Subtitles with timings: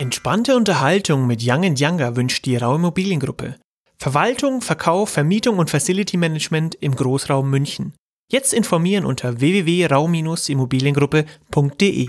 [0.00, 3.56] Entspannte Unterhaltung mit Young Younger wünscht die Rau Immobiliengruppe.
[3.98, 7.92] Verwaltung, Verkauf, Vermietung und Facility Management im Großraum München.
[8.32, 12.08] Jetzt informieren unter www.rau-immobiliengruppe.de.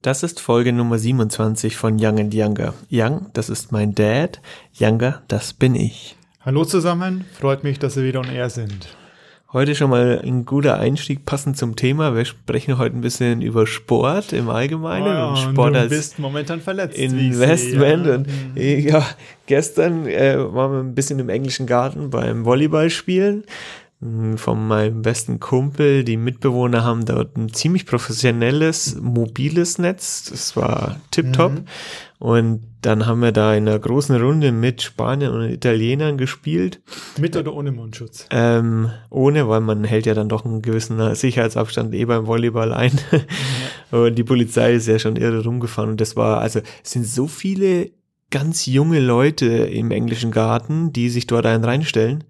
[0.00, 2.72] Das ist Folge Nummer 27 von Young Younger.
[2.90, 4.40] Young, das ist mein Dad.
[4.80, 6.16] Younger, das bin ich.
[6.40, 8.96] Hallo zusammen, freut mich, dass Sie wieder on air sind.
[9.52, 12.16] Heute schon mal ein guter Einstieg passend zum Thema.
[12.16, 15.78] Wir sprechen heute ein bisschen über Sport im Allgemeinen Oh ja, und und Sport du
[15.80, 16.98] als bist momentan verletzt.
[16.98, 18.04] Investment.
[18.04, 18.26] sehe, Und
[18.56, 18.62] ja.
[18.62, 19.06] äh, ja,
[19.46, 23.44] gestern äh, waren wir ein bisschen im englischen Garten beim Volleyball spielen.
[24.00, 30.28] Mm, Von meinem besten Kumpel, die Mitbewohner haben dort ein ziemlich professionelles, mobiles Netz.
[30.30, 31.52] Das war tipptopp.
[31.52, 31.64] Mhm.
[32.18, 36.80] Und dann haben wir da in einer großen Runde mit Spaniern und Italienern gespielt.
[37.18, 38.26] Mit oder ohne Mundschutz?
[38.30, 42.92] Ähm, ohne, weil man hält ja dann doch einen gewissen Sicherheitsabstand eh beim Volleyball ein.
[43.90, 45.90] und die Polizei ist ja schon irre rumgefahren.
[45.90, 47.90] Und das war, also es sind so viele
[48.30, 52.24] ganz junge Leute im englischen Garten, die sich dort einen reinstellen.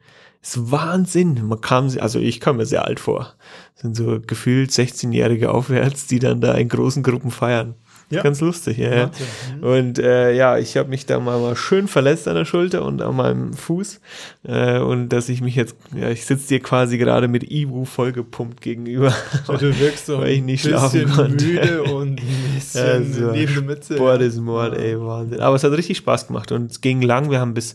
[0.46, 1.44] Ist Wahnsinn.
[1.48, 3.34] Man kam, also ich kam mir sehr alt vor.
[3.74, 7.74] Das sind so gefühlt 16-Jährige aufwärts, die dann da in großen Gruppen feiern.
[8.10, 8.22] Ja.
[8.22, 8.94] Ganz lustig, ja.
[8.94, 9.10] ja.
[9.56, 9.64] Mhm.
[9.64, 13.02] Und äh, ja, ich habe mich da mal, mal schön verletzt an der Schulter und
[13.02, 14.00] an meinem Fuß.
[14.44, 18.60] Äh, und dass ich mich jetzt, ja, ich sitze dir quasi gerade mit Ibu vollgepumpt
[18.60, 19.12] gegenüber.
[19.48, 21.44] Also du wirkst so weil ich ein nicht schlafen konnte.
[21.44, 23.94] müde und ein bisschen Also, neben der Mütze.
[23.94, 25.40] Sport ist Mord, ey, Wahnsinn.
[25.40, 27.32] Aber es hat richtig Spaß gemacht und es ging lang.
[27.32, 27.74] Wir haben bis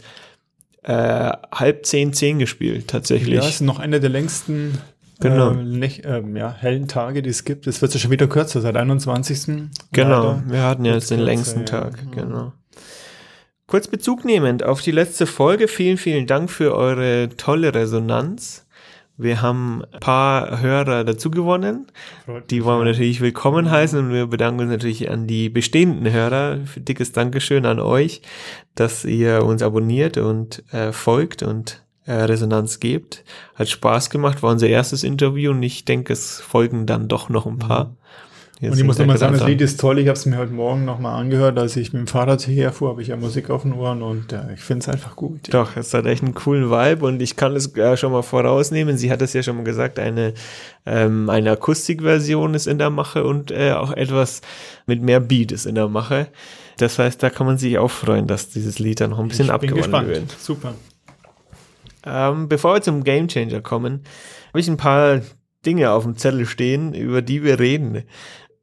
[0.84, 3.36] äh, halb zehn, zehn gespielt, tatsächlich.
[3.36, 4.78] Ja, ist noch einer der längsten
[5.22, 5.52] Genau.
[5.52, 7.68] ähm, nicht, ähm, ja, hellen Tage, die es gibt.
[7.68, 9.70] Es wird ja schon wieder kürzer, seit 21.
[9.92, 11.66] Genau, wir hatten ja jetzt den Kürzer, längsten ja.
[11.66, 12.24] Tag, Ja.
[12.24, 12.54] genau.
[13.68, 18.66] Kurz Bezug nehmend auf die letzte Folge, vielen, vielen Dank für eure tolle Resonanz.
[19.22, 21.86] Wir haben ein paar Hörer dazu gewonnen.
[22.26, 26.12] Freut Die wollen wir natürlich willkommen heißen und wir bedanken uns natürlich an die bestehenden
[26.12, 26.58] Hörer.
[26.76, 28.24] Dickes Dankeschön an euch,
[28.74, 33.24] dass ihr uns abonniert und äh, folgt und äh, Resonanz gebt.
[33.54, 37.46] Hat Spaß gemacht, war unser erstes Interview und ich denke, es folgen dann doch noch
[37.46, 37.96] ein paar.
[38.62, 39.48] Wir Und ich muss nochmal sagen, das.
[39.48, 39.98] Lied ist toll.
[39.98, 42.90] Ich habe es mir heute Morgen nochmal angehört, als ich mit dem Fahrrad hierher fuhr,
[42.90, 45.52] habe ich ja Musik auf den Ohren und äh, ich finde es einfach gut.
[45.52, 49.00] Doch, es hat echt einen coolen Vibe und ich kann es äh, schon mal vorausnehmen.
[49.00, 50.36] Sie hat es ja schon mal gesagt, eine,
[50.86, 54.42] ähm, eine Akustikversion ist in der Mache und äh, auch etwas
[54.86, 56.28] mit mehr Beat ist in der Mache.
[56.78, 59.46] Das heißt, da kann man sich auch freuen, dass dieses Lied dann noch ein bisschen
[59.46, 60.08] ich bin abgewandt gespannt.
[60.08, 60.32] wird.
[60.40, 60.76] Super.
[62.06, 64.04] Ähm, bevor wir zum Game Changer kommen,
[64.50, 65.22] habe ich ein paar
[65.66, 68.04] Dinge auf dem Zettel stehen, über die wir reden.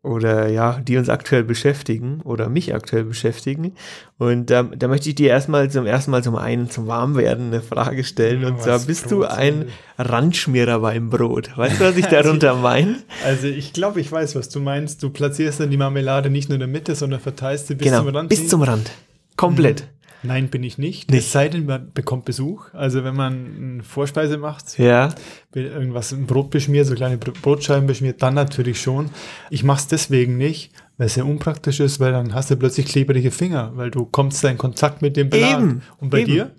[0.05, 3.75] Oder ja, die uns aktuell beschäftigen oder mich aktuell beschäftigen.
[4.17, 7.61] Und ähm, da möchte ich dir erstmal zum ersten Mal zum einen zum Warmwerden eine
[7.61, 8.43] Frage stellen.
[8.43, 9.71] Ja, und zwar bist du Brot ein sind.
[9.99, 11.51] Randschmierer beim Brot.
[11.57, 12.97] Weißt du, was ich darunter meine?
[13.25, 15.03] Also ich glaube, ich weiß, was du meinst.
[15.03, 18.05] Du platzierst dann die Marmelade nicht nur in der Mitte, sondern verteilst sie bis Genau,
[18.05, 18.29] zum Rand.
[18.29, 18.93] bis zum Rand.
[19.37, 19.89] Komplett.
[20.23, 21.11] Nein, bin ich nicht.
[21.11, 21.21] Nicht.
[21.27, 22.73] Es sei denn, man bekommt Besuch.
[22.75, 25.11] Also wenn man eine Vorspeise macht, Ja,
[25.55, 29.11] irgendwas ein Brot beschmiert, so kleine Br- Brotscheiben beschmiert, dann natürlich schon.
[29.51, 32.87] Ich mache es deswegen nicht, weil es sehr unpraktisch ist, weil dann hast du plötzlich
[32.87, 35.61] klebrige Finger, weil du kommst da in Kontakt mit dem Belag.
[35.61, 36.33] Eben, Und bei eben.
[36.33, 36.51] dir?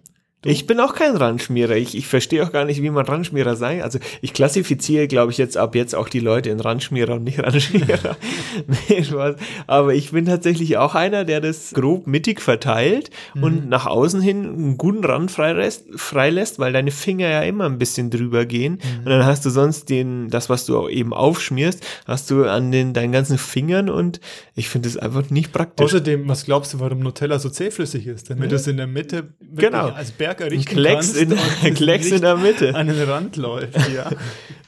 [0.45, 1.75] Ich bin auch kein Randschmierer.
[1.75, 3.81] Ich, ich verstehe auch gar nicht, wie man Randschmierer sein.
[3.81, 7.39] Also ich klassifiziere, glaube ich, jetzt ab jetzt auch die Leute in Randschmierer und nicht
[7.39, 8.15] Randschmierer.
[8.89, 9.35] nee, Spaß.
[9.67, 13.09] Aber ich bin tatsächlich auch einer, der das grob mittig verteilt
[13.41, 17.77] und nach außen hin einen guten Rand freilässt, freilässt, weil deine Finger ja immer ein
[17.77, 18.79] bisschen drüber gehen.
[18.99, 22.93] Und dann hast du sonst den, das, was du eben aufschmierst, hast du an den,
[22.93, 24.21] deinen ganzen Fingern und
[24.55, 25.83] ich finde es einfach nicht praktisch.
[25.83, 28.29] Außerdem, was glaubst du, warum Nutella so zähflüssig ist?
[28.29, 29.89] Damit du es in der Mitte Genau.
[29.89, 32.75] als Berg Ein errichten Klecks kannst in, und Klecks in der Mitte.
[32.75, 33.75] an den Rand läuft.
[33.93, 34.09] Ja.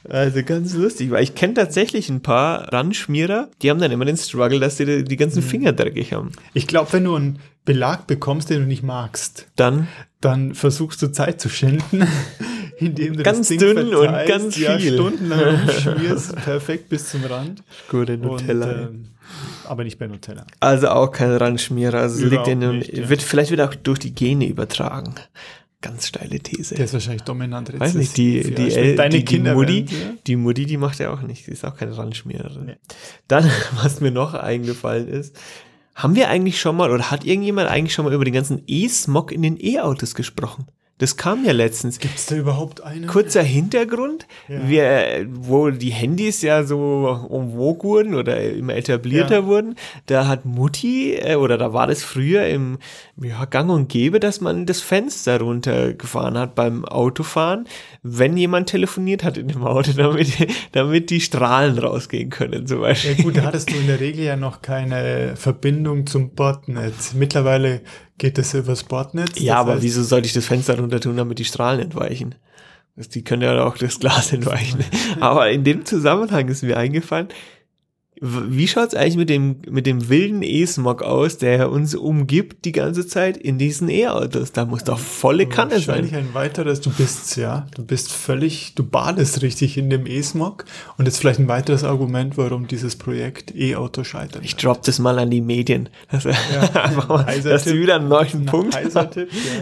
[0.08, 4.16] Also ganz lustig, weil ich kenne tatsächlich ein paar Randschmierer, die haben dann immer den
[4.16, 5.18] Struggle, dass sie die, die Mhm.
[5.20, 6.32] ganzen Finger dreckig haben.
[6.54, 9.86] Ich glaube, wenn du einen Belag bekommst, den du nicht magst, Dann
[10.20, 12.04] dann versuchst du Zeit zu schinden,
[12.78, 14.94] indem du Ganz das Ding dünn und verteilst, ganz ja, viel.
[14.94, 17.62] stundenlang umschmierst, perfekt bis zum Rand.
[17.88, 18.66] gute Nutella.
[18.66, 19.04] Und, ähm,
[19.66, 20.46] aber nicht bei Nutella.
[20.60, 21.98] also auch kein Randschmierer.
[21.98, 23.08] Also es liegt in dem, nicht, ja.
[23.08, 25.14] wird vielleicht wieder auch durch die Gene übertragen.
[25.80, 26.76] Ganz steile These.
[26.76, 28.76] Der ist wahrscheinlich dominant Weiß nicht, die, die, ja.
[28.76, 31.50] El, Deine die, die Kinder Mutti, werden, die Mutti, die macht ja auch nicht, die
[31.50, 32.66] ist auch keine Randschmiererin.
[32.66, 32.76] Nee.
[33.26, 33.50] Dann,
[33.82, 35.36] was mir noch eingefallen ist,
[35.94, 39.32] haben wir eigentlich schon mal, oder hat irgendjemand eigentlich schon mal über den ganzen E-Smog
[39.32, 40.66] in den E-Autos gesprochen?
[41.02, 41.98] Das kam ja letztens.
[41.98, 43.08] Gibt es da überhaupt eine?
[43.08, 44.68] Kurzer Hintergrund, Ja.
[44.68, 47.26] wir, wo die Handys ja so
[47.56, 49.46] vogue wurden oder immer etablierter Ja.
[49.46, 49.74] wurden,
[50.06, 52.78] da hat Mutti, äh, oder da war das früher im
[53.20, 57.66] ja, Gang und Gäbe, dass man das Fenster runtergefahren hat beim Autofahren,
[58.04, 60.28] wenn jemand telefoniert hat in dem Auto, damit,
[60.70, 63.16] damit die Strahlen rausgehen können zum Ja Beispiel.
[63.24, 67.12] gut, da hattest du in der Regel ja noch keine Verbindung zum Bordnetz.
[67.14, 67.80] Mittlerweile
[68.22, 69.38] geht das übers Bordnetz.
[69.40, 72.36] Ja, aber heißt- wieso sollte ich das Fenster runter tun, damit die Strahlen entweichen?
[72.96, 74.84] Die können ja auch das Glas entweichen.
[75.18, 77.28] aber in dem Zusammenhang ist mir eingefallen,
[78.24, 83.04] wie schaut's eigentlich mit dem, mit dem wilden E-Smog aus, der uns umgibt die ganze
[83.04, 84.52] Zeit in diesen E-Autos?
[84.52, 86.28] Da muss doch volle Kanne Wahrscheinlich sein.
[86.28, 90.64] ein weiteres, du bist, ja, du bist völlig, du badest richtig in dem E-Smog
[90.98, 94.44] und jetzt vielleicht ein weiteres Argument, warum dieses Projekt E-Auto scheitert.
[94.44, 95.88] Ich drop das mal an die Medien.
[96.12, 96.24] Dass,
[96.74, 97.74] einfach mal, dass Tipp.
[97.74, 99.04] wieder einen neuen Ein Punkt ja.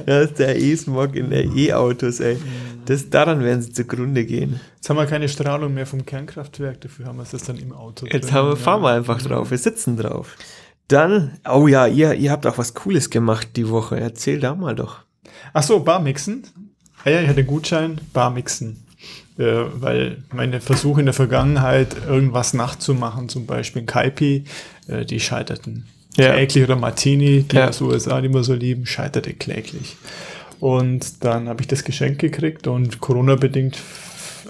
[0.04, 2.36] Das ist der E-Smog in der E-Autos, ey.
[2.84, 4.60] Das, daran werden sie zugrunde gehen.
[4.81, 8.06] Jetzt haben wir keine Strahlung mehr vom Kernkraftwerk, dafür haben wir es dann im Auto.
[8.06, 8.56] Jetzt drin, haben wir, ja.
[8.56, 9.50] fahren wir einfach drauf.
[9.50, 10.38] Wir sitzen drauf.
[10.88, 14.00] Dann, oh ja, ihr, ihr habt auch was Cooles gemacht die Woche.
[14.00, 15.00] Erzähl da mal doch.
[15.53, 16.47] Ach so, Barmixen.
[17.05, 18.82] Ah ja, ich hatte einen Gutschein, Barmixen.
[19.37, 24.44] Äh, weil meine Versuche in der Vergangenheit, irgendwas nachzumachen, zum Beispiel ein Kaipi,
[24.88, 25.88] äh, die scheiterten.
[26.17, 26.32] Ja.
[26.32, 27.69] Kläglich oder Martini, die Ja.
[27.69, 29.99] aus den USA, die wir so lieben, scheiterte kläglich.
[30.59, 33.77] Und dann habe ich das Geschenk gekriegt und Corona-bedingt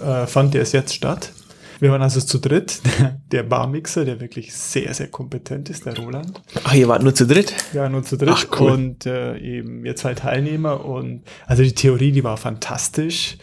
[0.03, 1.31] äh, fand der es jetzt statt.
[1.79, 2.79] Wir waren also zu dritt.
[3.31, 6.39] Der Barmixer, der wirklich sehr, sehr kompetent ist, der Roland.
[6.63, 7.53] Ach, ihr wart nur zu dritt?
[7.73, 8.29] Ja, nur zu dritt.
[8.31, 8.71] Ach, cool.
[8.71, 10.85] Und äh, eben wir zwei Teilnehmer.
[10.85, 13.37] Und also die Theorie, die war fantastisch.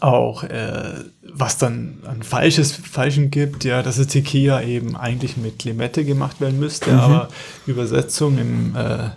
[0.00, 5.64] Auch äh, was dann an Falsches, Falschen gibt, ja, dass es Tequila eben eigentlich mit
[5.64, 6.98] Limette gemacht werden müsste, Mhm.
[6.98, 7.28] aber
[7.66, 9.10] Übersetzung im äh,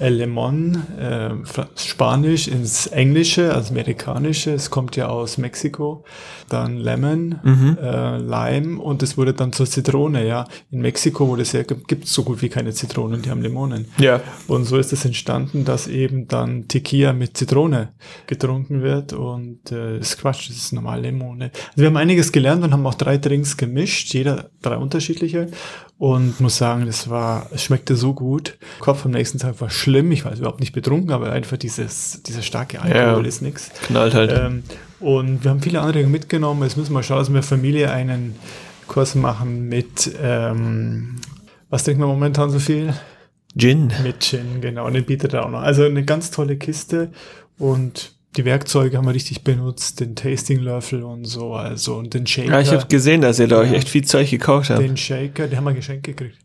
[0.00, 6.04] Lemon, äh, Fra- Spanisch ins Englische, also Amerikanische, es kommt ja aus Mexiko,
[6.48, 7.78] dann Lemon, Mhm.
[7.80, 10.46] äh, Lime und es wurde dann zur Zitrone, ja.
[10.70, 13.86] In Mexiko, wo das herkommt, gibt es so gut wie keine Zitronen, die haben Limonen.
[13.98, 14.20] Ja.
[14.48, 17.90] Und so ist es entstanden, dass eben dann Tequila mit Zitrone
[18.26, 21.50] getrunken wird und äh, das ist Quatsch, das ist normal Limone.
[21.68, 25.48] Also wir haben einiges gelernt und haben auch drei Drinks gemischt, jeder drei unterschiedliche
[25.98, 28.58] und muss sagen, das war, es schmeckte so gut.
[28.80, 32.22] Kopf am nächsten Tag war schlimm, ich war also überhaupt nicht betrunken, aber einfach dieses,
[32.24, 33.28] dieser starke Alkohol Ja.
[33.28, 33.70] ist nix.
[33.86, 34.32] Knallt halt.
[34.32, 34.64] Ähm,
[35.00, 36.62] und wir haben viele andere mitgenommen.
[36.62, 38.34] Jetzt müssen wir schauen, dass wir Familie einen
[38.88, 41.16] Kurs machen mit, ähm,
[41.70, 42.92] was trinken wir momentan so viel?
[43.56, 43.92] Gin.
[44.02, 44.86] Mit Gin, genau.
[44.86, 45.60] Und den bietet er auch noch.
[45.62, 47.12] Also eine ganz tolle Kiste
[47.58, 52.50] und die Werkzeuge haben wir richtig benutzt, den Tasting-Löffel und so, also und den Shaker.
[52.52, 53.76] Ja, ich habe gesehen, dass ihr da euch Ja.
[53.76, 54.80] echt viel Zeug gekauft habt.
[54.82, 56.36] den Shaker, den haben wir geschenkt gekriegt.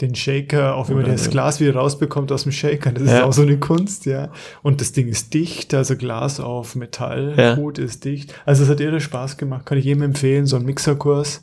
[0.00, 1.30] Den Shaker, auch wie man das.
[1.30, 3.24] Glas wieder rausbekommt aus dem Shaker, das ist Ja.
[3.24, 4.30] auch so eine Kunst, ja.
[4.62, 7.54] Und das Ding ist dicht, also Glas auf Metall, Ja.
[7.54, 8.34] gut ist dicht.
[8.44, 11.42] Also es hat irre Spaß gemacht, kann ich jedem empfehlen, so ein Mixerkurs.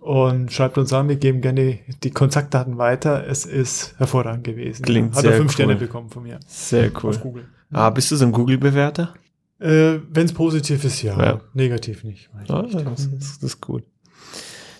[0.00, 3.24] Und schreibt uns an, wir geben gerne die Kontaktdaten weiter.
[3.28, 4.82] Es ist hervorragend gewesen.
[4.84, 5.54] Klingt Hat er sehr fünf cool.
[5.54, 7.16] Sterne bekommen von mir Sehr auf cool.
[7.18, 7.44] Google.
[7.72, 9.14] Ah, bist du so ein Google-Bewerter?
[9.62, 11.18] Äh, Wenn es positiv ist, ja.
[11.18, 11.40] Ja.
[11.54, 12.28] Negativ nicht.
[12.48, 12.74] Ah, nicht.
[12.74, 13.84] das, ist, das ist gut.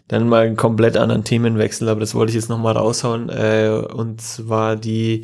[0.08, 3.28] Dann mal einen komplett anderen Themenwechsel, aber das wollte ich jetzt nochmal raushauen.
[3.28, 5.22] Äh, und zwar die,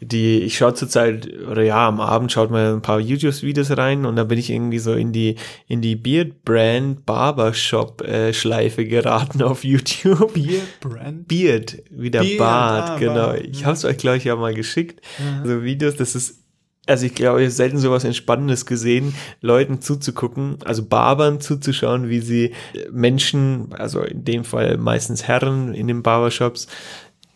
[0.00, 4.16] die, ich schaue zurzeit, oder ja, am Abend schaut man ein paar YouTube-Videos rein und
[4.16, 5.36] da bin ich irgendwie so in die,
[5.68, 10.32] in die Beard Brand Barbershop äh, Schleife geraten auf YouTube.
[10.32, 11.28] Bier, Brand.
[11.28, 13.34] Beard, wie der Beard, Bart, ah, genau.
[13.34, 15.00] Ich habe es euch, glaube ich, ja mal geschickt.
[15.18, 15.46] Mhm.
[15.46, 16.43] So Videos, das ist,
[16.86, 22.20] also ich glaube, ich habe selten sowas Entspannendes gesehen, Leuten zuzugucken, also Barbern zuzuschauen, wie
[22.20, 26.68] sie äh, Menschen, also in dem Fall meistens Herren in den Barbershops,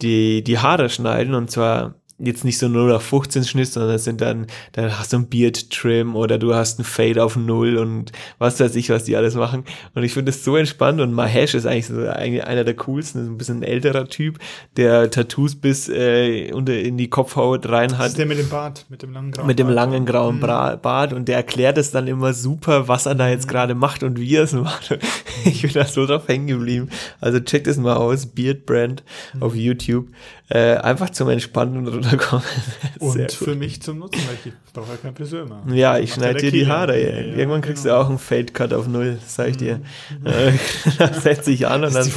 [0.03, 4.05] die, die Haare schneiden und zwar jetzt nicht so 0 auf 15 Schnitt, sondern es
[4.05, 7.77] sind dann, dann hast du ein Beard Trim oder du hast ein Fade auf Null
[7.77, 9.65] und was weiß ich, was die alles machen.
[9.95, 13.23] Und ich finde es so entspannt und Mahesh ist eigentlich so eigentlich einer der coolsten,
[13.23, 14.39] ist ein bisschen ein älterer Typ,
[14.77, 18.49] der Tattoos bis äh, unter in die Kopfhaut rein Das hat ist der mit dem
[18.49, 19.77] Bart, mit dem langen grauen mit dem Bart.
[19.77, 20.41] langen grauen Mhm.
[20.41, 24.03] Bra Bart und der erklärt es dann immer super, was er da jetzt gerade macht
[24.03, 24.99] und wie er es macht.
[25.45, 26.89] Ich bin da so drauf hängen geblieben.
[27.21, 29.43] Also checkt es mal aus, Beard Brand Mhm.
[29.43, 30.07] auf YouTube.
[30.49, 32.45] Äh, einfach zum Entspannen und runterkommen.
[33.01, 35.63] Sehr Und für mich zum Nutzen, weil ich brauche ja keinen Friseur mehr.
[35.75, 36.67] Ja, ich schneide dir die.
[36.67, 37.01] Haare.
[37.01, 37.97] Ja, Irgendwann kriegst genau.
[37.97, 39.81] du auch einen Fade Cut auf Null, sag ich dir.
[40.25, 40.53] Äh,
[40.99, 42.11] dann setze ich an und dann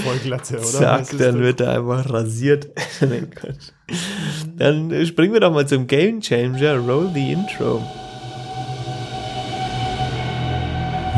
[0.64, 2.70] zack, dann wird er einfach rasiert.
[4.58, 6.78] Dann äh, springen wir doch mal zum Game Changer.
[6.78, 7.82] Roll the Intro.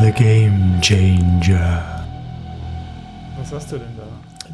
[0.01, 2.03] The Game Changer.
[3.37, 3.92] Was hast du denn?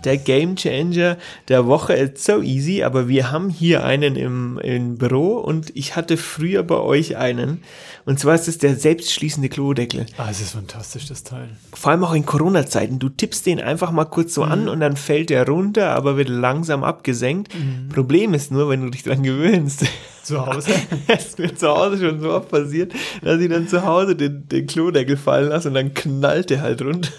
[0.03, 4.97] Der Game Changer der Woche ist so easy, aber wir haben hier einen im, im
[4.97, 7.61] Büro und ich hatte früher bei euch einen.
[8.05, 10.05] Und zwar ist es der selbstschließende Klodeckel.
[10.17, 11.49] Ah, es ist fantastisch, das Teil.
[11.73, 12.99] Vor allem auch in Corona-Zeiten.
[12.99, 16.29] Du tippst den einfach mal kurz so an und dann fällt der runter, aber wird
[16.29, 17.53] langsam abgesenkt.
[17.93, 19.85] Problem ist nur, wenn du dich dran gewöhnst.
[20.23, 20.71] Zu Hause?
[21.07, 24.47] Es ist mir zu Hause schon so oft passiert, dass ich dann zu Hause den,
[24.47, 27.09] den Klodeckel fallen lasse und dann knallt der halt runter.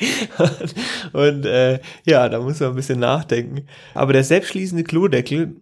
[1.12, 3.66] und äh, ja, da muss man ein bisschen nachdenken.
[3.94, 5.56] Aber der selbstschließende Klodeckel,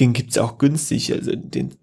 [0.00, 1.12] den gibt's auch günstig.
[1.12, 1.74] Also den,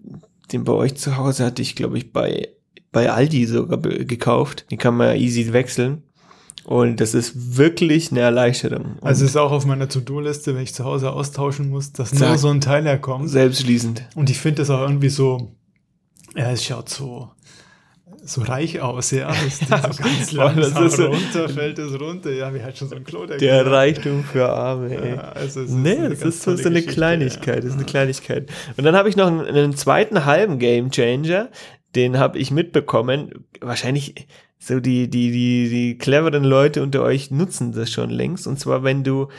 [0.51, 2.49] den bei euch zu Hause hatte ich, glaube ich, bei,
[2.91, 4.65] bei Aldi sogar gekauft.
[4.71, 6.03] Den kann man ja easy wechseln.
[6.65, 8.97] Und das ist wirklich eine Erleichterung.
[8.99, 12.37] Und Also ist auch auf meiner To-Do-Liste, wenn ich zu Hause austauschen muss, dass nur
[12.37, 13.29] so ein Teil herkommt.
[13.29, 14.03] selbstschließend.
[14.15, 15.55] Und ich finde das auch irgendwie so,
[16.35, 17.31] ja, es schaut so,
[18.31, 19.29] so reich aus, ja.
[19.29, 22.77] Es ist so ganz Boah, das langsam ist runter, fällt es runter, ja, wie halt
[22.77, 23.39] schon so ein Klodeckel.
[23.39, 25.15] Der Reichtum für Arme, ey.
[25.15, 27.61] ja, also es Nee, eine das ist so, eine Kleinigkeit, ja.
[27.61, 28.49] das ist eine Kleinigkeit.
[28.77, 31.49] Und dann habe ich noch einen, einen zweiten halben Game Changer,
[31.95, 33.45] den habe ich mitbekommen.
[33.61, 34.27] Wahrscheinlich
[34.59, 38.45] so die, die, die, die cleveren Leute unter euch nutzen das schon längst.
[38.45, 39.29] Und zwar, wenn du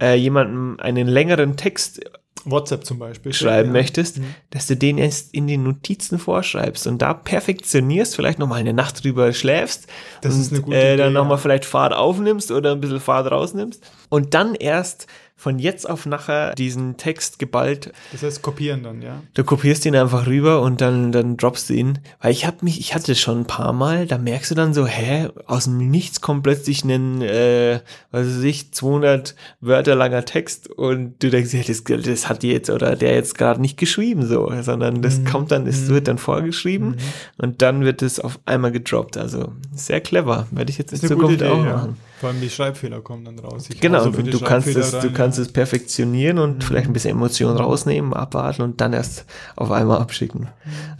[0.00, 2.00] äh, jemandem einen längeren Text
[2.44, 3.32] WhatsApp zum Beispiel.
[3.32, 3.72] schreiben ja.
[3.72, 4.34] möchtest, Mhm.
[4.50, 9.02] dass du den erst in den Notizen vorschreibst und da perfektionierst, vielleicht nochmal eine Nacht
[9.04, 9.86] drüber schläfst
[10.20, 11.42] Das und ist eine gute äh, dann nochmal ja.
[11.42, 15.06] vielleicht Fahrt aufnimmst oder ein bisschen Fahrt rausnimmst und dann erst
[15.40, 19.22] von jetzt auf nachher diesen Text geballt Das heißt kopieren dann, ja.
[19.32, 21.98] Du kopierst ihn einfach rüber und dann, dann droppst du ihn.
[22.20, 24.86] Weil ich habe mich, ich hatte schon ein paar Mal, da merkst du dann so,
[24.86, 27.80] hä, aus dem Nichts kommt plötzlich ein, äh,
[28.10, 32.52] was weiß ich, 200 Wörter langer Text und du denkst, ja, das, das hat die
[32.52, 36.18] jetzt oder der jetzt gerade nicht geschrieben so, sondern das kommt dann, es wird dann
[36.18, 36.96] vorgeschrieben
[37.38, 39.16] und dann wird es auf einmal gedroppt.
[39.16, 41.88] Also sehr clever, werde ich jetzt in Zukunft auch ja.
[42.20, 43.68] Vor allem die Schreibfehler kommen dann raus.
[43.70, 47.12] Ich Genau, so du, du kannst es, du kannst es perfektionieren und vielleicht ein bisschen
[47.12, 49.24] Emotion rausnehmen, abwarten und dann erst
[49.56, 50.48] auf einmal abschicken.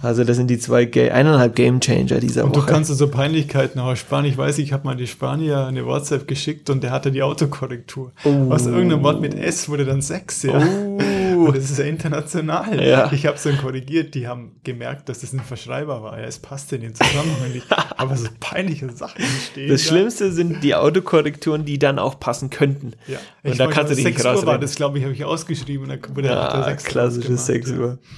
[0.00, 2.73] Also das sind die zwei, eineinhalb Game Changer dieser Und du Woche.
[2.73, 4.25] kannst so Peinlichkeiten auch sparen.
[4.25, 8.12] Ich weiß, ich habe mal die Spanier eine WhatsApp geschickt und der hatte die Autokorrektur.
[8.49, 10.53] Aus irgendeinem Wort mit S wurde dann 6, ja.
[10.59, 10.99] Oh.
[11.54, 12.85] Das ist ja international.
[12.87, 13.12] Ja.
[13.12, 16.18] Ich habe es dann korrigiert, die haben gemerkt, dass das ein Verschreiber war.
[16.18, 17.66] Ja, es passte in den Zusammenhang nicht.
[17.97, 19.68] Aber so peinliche Sachen entstehen.
[19.68, 19.88] das da.
[19.88, 22.92] Schlimmste sind die Autokorrekturen, die dann auch passen könnten.
[23.06, 23.18] Ja.
[23.42, 24.61] Und da weiß, kannst du dich 6 nicht Uhr war rausreden.
[24.61, 27.76] das, glaube ich, habe ich ausgeschrieben und dann wurde Ah, 6 klassisches 6 ja.
[27.78, 27.99] Uhr.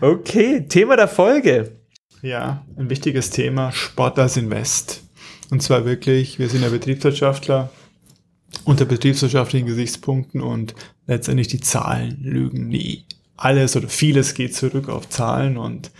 [0.00, 1.76] Okay, Thema der Folge.
[2.22, 5.02] Ja, ein wichtiges Thema, Sport als Invest.
[5.50, 7.70] Und zwar wirklich, wir sind ja Betriebswirtschaftler
[8.64, 10.74] unter betriebswirtschaftlichen Gesichtspunkten und
[11.06, 13.04] letztendlich die Zahlen lügen nie.
[13.36, 15.90] Alles oder vieles geht zurück auf Zahlen und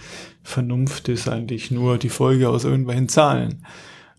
[0.42, 3.64] Vernunft ist eigentlich nur die Folge aus irgendwelchen Zahlen.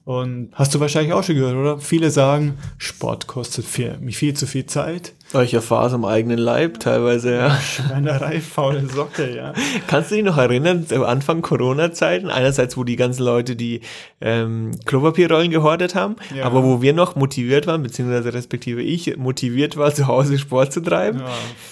[0.04, 1.80] Und hast du wahrscheinlich auch schon gehört, oder?
[1.80, 5.14] Viele sagen, Sport kostet viel, viel zu viel Zeit.
[5.44, 7.60] Ich erfahre es am eigenen Leib teilweise, ja.
[7.60, 9.54] Schweinerei, faule Socke, ja.
[9.88, 13.82] Kannst du dich noch erinnern, am Anfang Corona-Zeiten, einerseits, wo die ganzen Leute die
[14.22, 16.46] ähm, Klopapierrollen gehortet haben, Ja.
[16.46, 20.80] aber wo wir noch motiviert waren, beziehungsweise respektive ich motiviert war, zu Hause Sport zu
[20.82, 21.20] treiben.
[21.20, 21.26] Ja,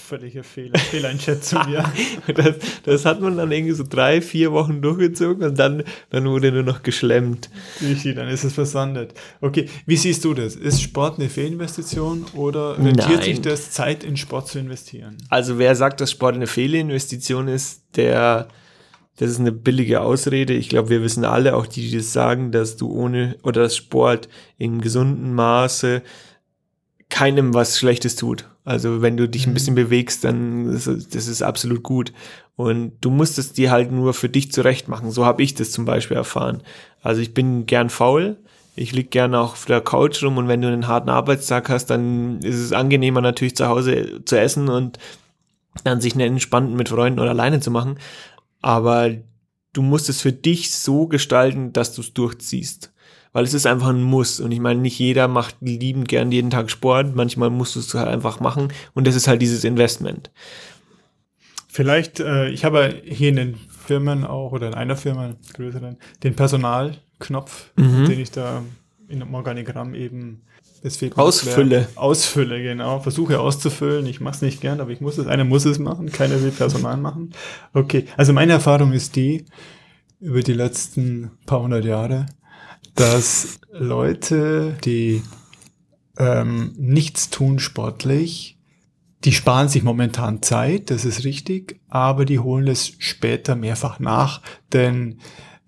[0.08, 1.86] völlige Fehler, Fehleinschätzung, ja.
[2.36, 6.52] Das, das hat man dann irgendwie so drei, vier Wochen durchgezogen und dann, dann wurde
[6.52, 7.50] nur noch geschlemmt.
[7.82, 9.14] Richtig, dann ist es versandet.
[9.40, 10.56] Okay, wie siehst du das?
[10.56, 13.22] Ist Sport eine Fehlinvestition oder rentiert Nein.
[13.22, 15.18] sich das, Zeit in Sport zu investieren?
[15.30, 18.48] Also wer sagt, dass Sport eine Fehlinvestition ist, der,
[19.18, 20.54] das ist eine billige Ausrede.
[20.54, 23.76] Ich glaube, wir wissen alle, auch die, die das sagen, dass du ohne oder dass
[23.78, 26.02] Sport in gesundem Maße
[27.10, 28.50] keinem was Schlechtes tut.
[28.66, 32.14] Also wenn du dich ein bisschen bewegst, dann ist es- das ist absolut gut.
[32.56, 35.12] Und du musst es dir halt nur für dich zurecht machen.
[35.12, 36.64] So habe ich das zum Beispiel erfahren.
[37.02, 38.38] Also ich bin gern faul.
[38.76, 41.88] Ich lieg gerne auch auf der Couch rum und wenn du einen harten Arbeitstag hast,
[41.88, 44.98] dann ist es angenehmer natürlich zu Hause zu essen und
[45.84, 48.00] dann sich einen entspannten mit Freunden oder alleine zu machen.
[48.62, 49.12] Aber
[49.74, 52.92] du musst es für dich so gestalten, dass du es durchziehst.
[53.32, 54.40] Weil es ist einfach ein Muss.
[54.40, 57.16] Und ich meine, nicht jeder macht liebend gern jeden Tag Sport.
[57.16, 58.72] Manchmal musst du es halt einfach machen.
[58.94, 60.30] Und das ist halt dieses Investment.
[61.74, 66.36] Vielleicht, äh, ich habe hier in den Firmen auch oder in einer Firma, größeren, den
[66.36, 68.06] Personalknopf, Mhm.
[68.06, 68.62] den ich da
[69.08, 70.44] in einem Organigramm eben
[70.84, 71.88] mir Ausfülle.
[71.96, 73.00] Ausfülle, genau.
[73.00, 74.06] Versuche auszufüllen.
[74.06, 75.26] Ich mache es nicht gern, aber ich muss es.
[75.26, 77.32] Einer muss es machen, keiner will Personal machen.
[77.74, 79.46] Okay, also meine Erfahrung ist die,
[80.20, 82.28] über die letzten paar hundert Jahre,
[82.94, 85.24] dass Leute, die
[86.20, 88.53] ähm, nichts tun sportlich,
[89.26, 94.42] die sparen sich momentan Zeit, das ist richtig, aber die holen es später mehrfach nach,
[94.74, 95.20] denn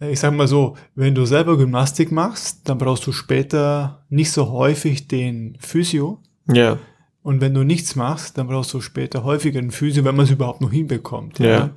[0.02, 4.32] äh, ich sage mal so, wenn du selber Gymnastik machst, dann brauchst du später nicht
[4.32, 6.22] so häufig den Physio,
[6.52, 6.78] Ja.
[7.24, 10.32] Und wenn du nichts machst, dann brauchst du später häufiger einen Physio, wenn man es
[10.32, 11.40] überhaupt noch hinbekommt.
[11.40, 11.72] Ja.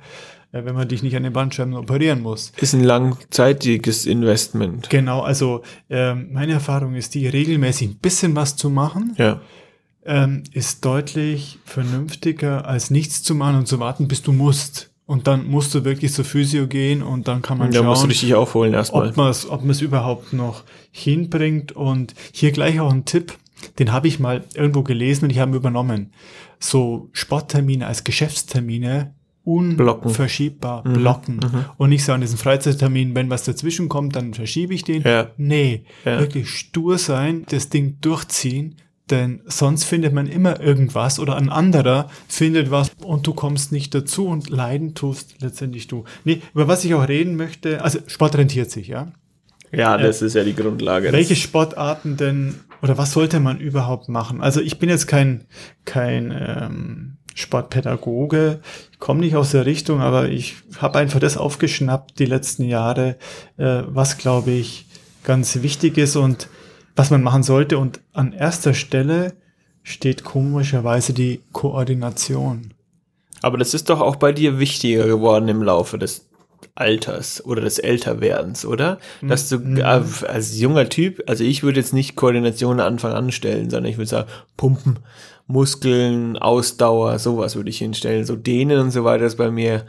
[0.51, 2.51] Äh, Wenn man dich nicht an den Bandscheiben operieren muss.
[2.57, 4.91] Ist ein langzeitiges Investment.
[4.91, 9.41] Genau, also ähm, meine Erfahrung ist die, regelmäßig ein bisschen was zu machen, Ja.
[10.05, 14.91] Ähm, ist deutlich vernünftiger, als nichts zu machen und zu warten, bis du musst.
[15.05, 18.07] Und dann musst du wirklich zur Physio gehen und dann kann man Da musst du
[18.07, 19.09] schauen, dich aufholen erstmal.
[19.09, 21.71] ob man es ob man's überhaupt noch hinbringt.
[21.71, 23.33] Und hier gleich auch ein Tipp,
[23.79, 26.13] den habe ich mal irgendwo gelesen und ich habe übernommen.
[26.59, 29.15] So Sporttermine als Geschäftstermine
[29.45, 30.09] Blocken.
[30.09, 31.39] unverschiebbar blocken.
[31.77, 35.01] Und nicht so an diesen Freizeittermin, wenn was dazwischen kommt, dann verschiebe ich den.
[35.01, 35.31] Ja.
[35.37, 36.19] Nee, Ja.
[36.19, 38.75] wirklich stur sein, das Ding durchziehen,
[39.11, 43.93] denn sonst findet man immer irgendwas oder ein anderer findet was und du kommst nicht
[43.93, 46.05] dazu und leiden tust letztendlich du.
[46.23, 49.11] Nee, über was ich auch reden möchte, also Sport rentiert sich, ja.
[49.71, 51.11] Ja, das ist ja die Grundlage.
[51.11, 54.41] Welche Sportarten denn oder was sollte man überhaupt machen?
[54.41, 55.45] Also ich bin jetzt kein,
[55.85, 58.61] kein ähm, Sportpädagoge,
[58.91, 63.17] ich komme nicht aus der Richtung, aber ich habe einfach das aufgeschnappt die letzten Jahre,
[63.57, 64.87] äh, was glaube ich
[65.23, 66.47] ganz wichtig ist und
[66.99, 67.77] was man machen sollte.
[67.77, 69.31] Und an erster Stelle
[69.83, 72.73] steht komischerweise die Koordination.
[73.41, 76.27] Aber das ist doch auch bei dir wichtiger geworden im Laufe des
[76.75, 78.99] Alters oder des Älterwerdens, oder?
[79.21, 79.77] Dass du Mhm.
[79.77, 83.97] äh, als junger Typ, also ich würde jetzt nicht Koordination am Anfang anstellen, sondern ich
[83.97, 84.99] würde sagen, Pumpen,
[85.47, 88.25] Muskeln, Ausdauer, sowas würde ich hinstellen.
[88.25, 89.85] So Dehnen und so weiter ist bei mir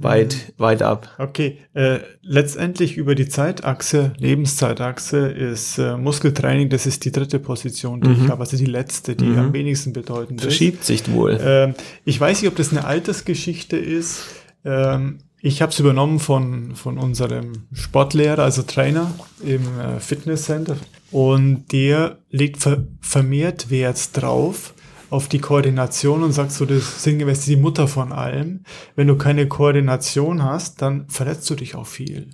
[0.00, 0.52] weit, Mhm.
[0.62, 1.10] weit ab.
[1.18, 8.00] Okay, äh, letztendlich über die Zeitachse, Lebenszeitachse ist äh, Muskeltraining, das ist die dritte Position,
[8.00, 10.44] die ich habe, also die letzte, die am wenigsten bedeutend ist.
[10.44, 11.38] Verschiebt sich wohl.
[11.42, 11.74] Ähm,
[12.04, 14.24] ich weiß nicht, ob das eine Altersgeschichte ist.
[14.64, 19.12] Ähm, ich habe es übernommen von, von unserem Sportlehrer, also Trainer
[19.44, 20.76] im äh, Fitnesscenter.
[21.10, 24.74] Und der legt ver vermehrt Wert drauf,
[25.10, 28.64] auf die Koordination und sagt so, das ist sinngemäß die Mutter von allem.
[28.94, 32.30] Wenn du keine Koordination hast, dann verletzt du dich auch viel.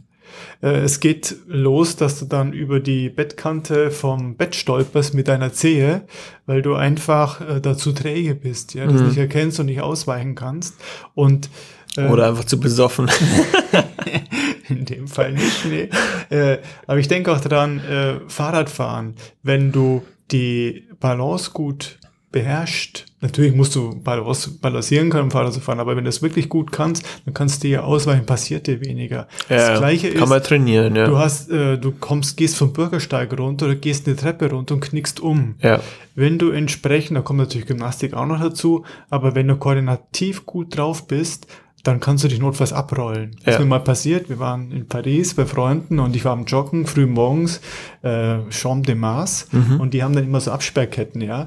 [0.63, 5.53] Äh, Es geht los, dass du dann über die Bettkante vom Bett stolperst mit deiner
[5.53, 6.03] Zehe,
[6.47, 10.75] weil du einfach äh, dazu träge bist, ja, das nicht erkennst und nicht ausweichen kannst.
[11.15, 11.51] Und
[11.97, 13.09] äh, Oder einfach zu besoffen.
[14.69, 15.89] in dem Fall nicht, nee.
[16.31, 21.99] äh, aber ich denke auch dran, äh, Fahrradfahren, wenn du die Balance gut
[22.35, 26.73] beherrscht, natürlich musst du balancieren können, Fahrrad zu fahren, aber wenn du es wirklich gut
[26.73, 29.29] kannst, dann kannst du dir ausweichen, passiert dir weniger.
[29.49, 31.07] Ja, das Gleiche kann ist, man trainieren, ja.
[31.07, 34.81] du hast, äh, du kommst, gehst vom Bürgersteig runter oder gehst eine Treppe runter und
[34.81, 35.55] knickst um.
[35.61, 35.81] ja.
[36.17, 40.77] Wenn du entsprechend, da kommt natürlich Gymnastik auch noch dazu, aber wenn du koordinativ gut
[40.77, 41.49] drauf bist,
[41.85, 43.37] dann kannst du dich notfalls abrollen.
[43.45, 43.53] Das Ja.
[43.53, 46.87] ist mir mal passiert, wir waren in Paris bei Freunden und ich war am Joggen,
[46.87, 47.61] früh morgens,
[48.03, 49.81] äh, Chambre de Mars Mhm.
[49.81, 51.47] und die haben dann immer so Absperrketten, ja.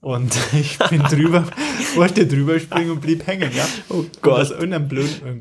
[0.00, 1.44] Und ich bin drüber,
[1.96, 3.64] wollte drüber springen und blieb hängen, ja.
[3.88, 4.40] Oh Und Gott.
[4.40, 5.40] aus irgendeinem blöden, äh,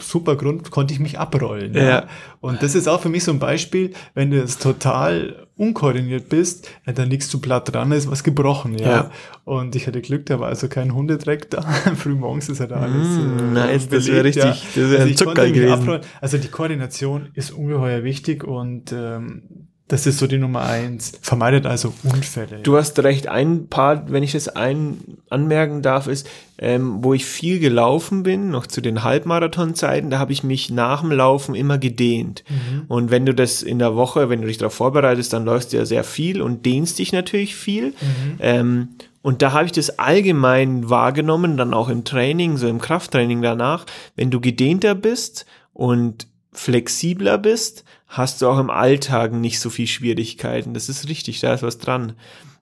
[0.00, 1.74] super Grund konnte ich mich abrollen.
[1.74, 2.06] Ja.
[2.40, 6.70] Und das ist auch für mich so ein Beispiel, wenn du jetzt total unkoordiniert bist,
[6.86, 8.88] ja, dann liegst du platt dran, ist was gebrochen, ja.
[8.88, 9.10] Ja.
[9.44, 11.60] Und ich hatte Glück, da war also kein Hundedreck da.
[11.96, 13.06] Frühmorgens ist ja da alles.
[13.08, 15.72] Mm, nice, das belegt, wär richtig- das wär ein Also konnte mich gewesen.
[15.72, 16.00] abrollen.
[16.20, 19.42] Also die Koordination ist ungeheuer wichtig und ähm,
[19.88, 21.12] das ist so die Nummer eins.
[21.22, 22.60] Vermeidet also Unfälle.
[22.62, 24.98] Du hast recht, ein Part, wenn ich das ein
[25.30, 30.32] anmerken darf, ist, ähm, wo ich viel gelaufen bin, noch zu den Halbmarathonzeiten, da habe
[30.32, 32.44] ich mich nach dem Laufen immer gedehnt.
[32.88, 35.78] Und wenn du das in der Woche, wenn du dich darauf vorbereitest, dann läufst du
[35.78, 37.94] ja sehr viel und dehnst dich natürlich viel.
[38.40, 38.88] Ähm,
[39.22, 43.86] und da habe ich das allgemein wahrgenommen, dann auch im Training, so im Krafttraining danach,
[44.16, 49.86] wenn du gedehnter bist und flexibler bist, hast du auch im Alltag nicht so viel
[49.86, 50.74] Schwierigkeiten.
[50.74, 52.14] Das ist richtig, da ist was dran.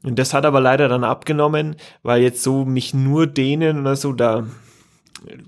[0.02, 4.12] Und das hat aber leider dann abgenommen, weil jetzt so mich nur dehnen oder so,
[4.12, 4.46] da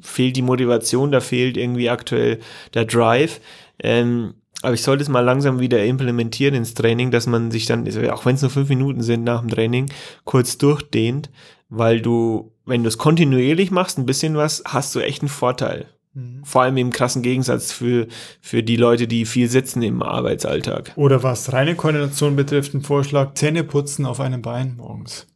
[0.00, 2.38] fehlt die Motivation, da fehlt irgendwie aktuell
[2.74, 3.40] der Drive.
[3.80, 7.84] Ähm, aber ich sollte es mal langsam wieder implementieren ins Training, dass man sich dann,
[7.84, 9.90] also auch wenn es nur fünf Minuten sind nach dem Training,
[10.24, 11.30] kurz durchdehnt,
[11.68, 15.87] weil du, wenn du es kontinuierlich machst, ein bisschen was, hast du echt einen Vorteil.
[16.18, 16.44] Mhm.
[16.44, 18.07] Vor allem im krassen Gegensatz für,
[18.40, 20.92] für die Leute, die viel sitzen im Arbeitsalltag.
[20.96, 25.26] Oder was reine Koordination betrifft, ein Vorschlag, Zähne putzen auf einem Bein morgens.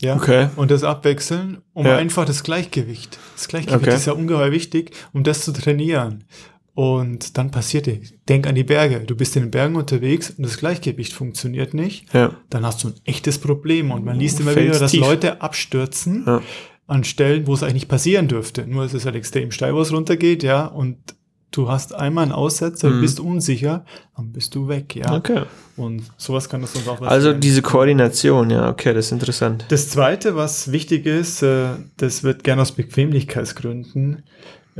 [0.00, 0.16] Ja.
[0.16, 0.48] Okay.
[0.56, 1.96] Und das abwechseln, um Ja.
[1.96, 3.18] einfach das Gleichgewicht.
[3.36, 3.94] Das Gleichgewicht Okay.
[3.96, 6.24] ist ja ungeheuer wichtig, um das zu trainieren.
[6.72, 9.00] Und dann passiert dir, denk an die Berge.
[9.00, 12.14] Du bist in den Bergen unterwegs und das Gleichgewicht funktioniert nicht.
[12.14, 12.34] Ja.
[12.48, 13.90] Dann hast du ein echtes Problem.
[13.90, 15.00] Und man liest immer Fällst wieder, dass tief.
[15.00, 16.40] Leute abstürzen Ja.
[16.90, 18.66] An Stellen, wo es eigentlich nicht passieren dürfte.
[18.66, 20.66] Nur es ist halt extrem steil, wo es runtergeht, ja.
[20.66, 20.96] Und
[21.52, 23.00] Du hast einmal einen Aussetzer, Mhm.
[23.00, 23.84] bist unsicher,
[24.16, 25.16] dann bist du weg, ja.
[25.16, 25.42] Okay.
[25.76, 27.40] Und sowas kann das uns auch Also passieren.
[27.40, 29.64] diese Koordination, ja, okay, das ist interessant.
[29.68, 34.22] Das zweite, was wichtig ist, äh, das wird gern aus Bequemlichkeitsgründen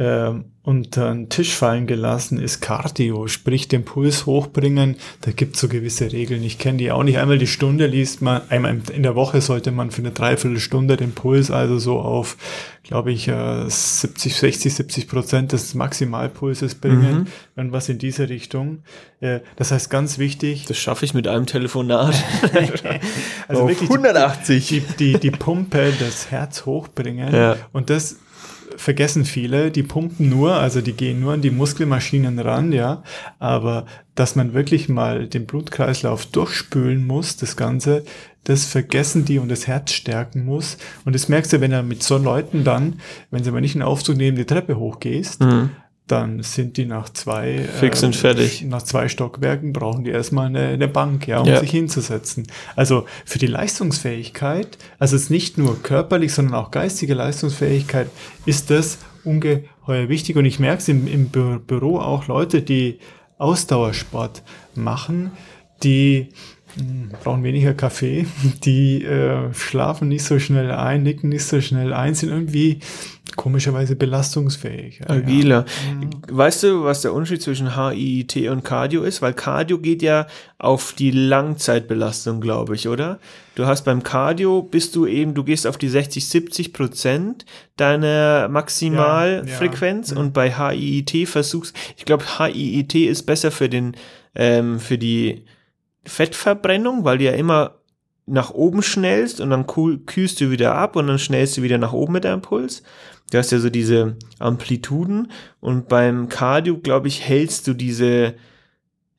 [0.02, 4.96] ähm, unter den Tisch fallen gelassen, ist Cardio, sprich den Puls hochbringen.
[5.20, 6.42] Da gibt es so gewisse Regeln.
[6.42, 7.18] Ich kenne die auch nicht.
[7.18, 11.12] Einmal die Stunde liest man, einmal in der Woche sollte man für eine Dreiviertelstunde den
[11.12, 12.36] Puls also so auf,
[12.82, 17.20] glaube ich, äh, 70, 60, 70 Prozent des Maximalpulses bringen.
[17.20, 17.26] Mhm.
[17.56, 18.82] Irgendwas in diese Richtung.
[19.20, 22.14] Äh, Das heißt, ganz wichtig, Das schaffe ich mit einem Telefonat.
[23.48, 24.66] also Auf wirklich die- 180.
[24.68, 27.34] die, die, die Pumpe, das Herz hochbringen.
[27.34, 27.56] Ja.
[27.72, 28.16] Und das
[28.76, 33.02] vergessen viele, die pumpen nur, also die gehen nur an die Muskelmaschinen ran, ja.
[33.38, 38.04] Aber dass man wirklich mal den Blutkreislauf durchspülen muss, das Ganze,
[38.44, 40.78] das vergessen die und das Herz stärken muss.
[41.04, 43.82] Und das merkst du, wenn er mit so Leuten dann, wenn sie mal nicht einen
[43.82, 45.70] Aufzug neben die Treppe hochgehst, Mhm.
[46.10, 48.62] Dann sind die nach zwei Fix und fertig.
[48.62, 51.60] Nach zwei Stockwerken brauchen die erstmal eine, eine Bank, ja, um Ja.
[51.60, 52.46] sich hinzusetzen.
[52.76, 58.08] Also für die Leistungsfähigkeit, also es ist nicht nur körperlich, sondern auch geistige Leistungsfähigkeit,
[58.46, 60.36] ist das ungeheuer wichtig.
[60.36, 62.98] Und ich merke es im, im Bü Büro auch Leute, die
[63.38, 64.42] Ausdauersport
[64.74, 65.32] machen,
[65.82, 66.28] die
[66.76, 68.26] mh, brauchen weniger Kaffee,
[68.64, 72.80] die äh, schlafen nicht so schnell ein, nicken nicht so schnell ein, sind irgendwie
[73.40, 74.98] komischerweise belastungsfähig.
[75.00, 75.64] Ja, Agiler.
[76.30, 79.22] Weißt du, was der Unterschied zwischen HIIT und Cardio ist?
[79.22, 80.26] Weil Cardio geht ja
[80.58, 83.18] auf die Langzeitbelastung, glaube ich, oder?
[83.54, 87.46] Du hast beim Cardio bist du eben, du gehst auf die 60, 70 Prozent
[87.78, 90.20] deiner Maximalfrequenz Ja, ja.
[90.20, 93.96] und bei HIIT versuchst, ich glaube, HIIT ist besser für den,
[94.34, 95.46] ähm, für die
[96.04, 97.76] Fettverbrennung, weil du ja immer
[98.26, 101.78] nach oben schnellst und dann kühl- kühlst du wieder ab und dann schnellst du wieder
[101.78, 102.82] nach oben mit deinem Puls.
[103.30, 108.34] Du hast ja so diese Amplituden und beim Cardio, glaube ich, hältst du diese,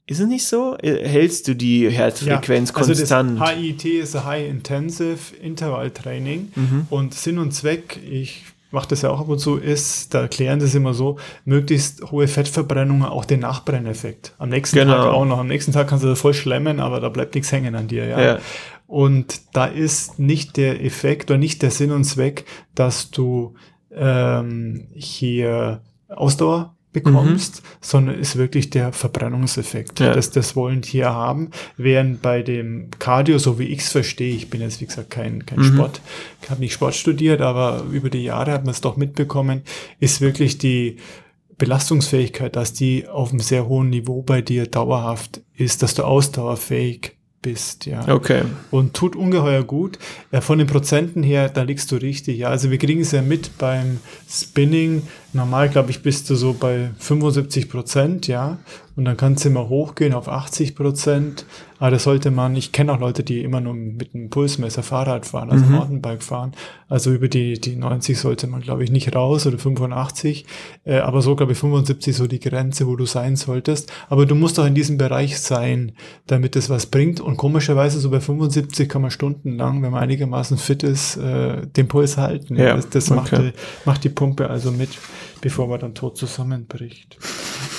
[0.05, 0.75] ist es nicht so?
[0.81, 3.39] Äh, Hältst du die Herzfrequenz also konstant?
[3.39, 6.87] Das HIT ist High Intensive Interval Training Mhm.
[6.89, 10.59] und Sinn und Zweck, ich mache das ja auch ab und zu, ist, da erklären
[10.59, 14.33] das immer so, möglichst hohe Fettverbrennungen, auch den Nachbrenneffekt.
[14.37, 14.93] Am nächsten Genau.
[14.95, 15.39] Tag auch noch.
[15.39, 18.05] Am nächsten Tag kannst du das voll schlemmen, aber da bleibt nichts hängen an dir,
[18.05, 18.21] ja.
[18.21, 18.39] Ja.
[18.87, 22.45] Und da ist nicht der Effekt oder nicht der Sinn und Zweck,
[22.75, 23.55] dass du
[23.95, 30.01] ähm, hier Ausdauer bekommst, sondern ist wirklich der Verbrennungseffekt.
[30.01, 30.13] Ja.
[30.13, 31.49] Das, das wollen Tiere haben.
[31.77, 35.45] Während bei dem Cardio, so wie ich es verstehe, ich bin jetzt wie gesagt kein,
[35.45, 35.73] kein Mhm.
[35.73, 36.01] Sport,
[36.41, 39.61] ich habe nicht Sport studiert, aber über die Jahre hat man es doch mitbekommen,
[39.99, 40.97] ist wirklich die
[41.57, 47.15] Belastungsfähigkeit, dass die auf einem sehr hohen Niveau bei dir dauerhaft ist, dass du ausdauerfähig
[47.41, 48.07] bist, ja.
[48.07, 48.43] Okay.
[48.69, 49.97] Und tut ungeheuer gut.
[50.31, 52.37] Ja, von den Prozenten her, da liegst du richtig.
[52.37, 53.99] Ja, also wir kriegen es ja mit beim
[54.29, 55.03] Spinning.
[55.33, 58.59] Normal, glaube ich, bist du so bei 75 Prozent, ja.
[58.95, 61.45] Und dann kannst du immer hochgehen auf 80 Prozent.
[61.81, 65.25] Aber das sollte man, ich kenne auch Leute, die immer nur mit einem Pulsmesser Fahrrad
[65.25, 65.71] fahren, also Mhm.
[65.71, 66.51] Mountainbike fahren.
[66.87, 70.45] Also über die, die 90 sollte man, glaube ich, nicht raus oder 85.
[70.83, 73.91] Äh, aber so, glaube ich, 75 so die Grenze, wo du sein solltest.
[74.09, 75.93] Aber du musst auch in diesem Bereich sein,
[76.27, 77.19] damit es was bringt.
[77.19, 81.87] Und komischerweise so bei 75 kann man stundenlang, wenn man einigermaßen fit ist, äh, den
[81.87, 82.57] Puls halten.
[82.57, 83.53] Ja, das das macht, okay.
[83.55, 84.89] die, macht die Pumpe also mit,
[85.41, 87.17] bevor man dann tot zusammenbricht.